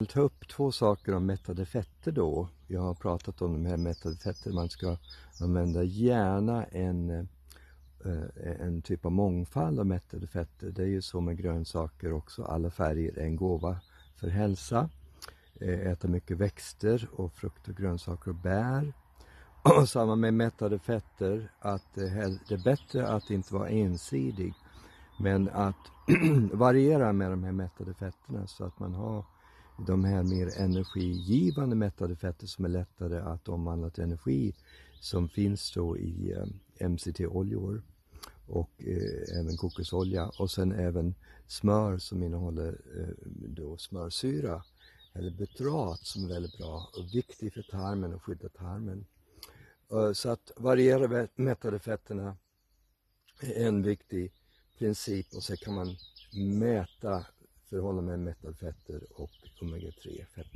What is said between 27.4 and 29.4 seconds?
här mättade fetterna så att man har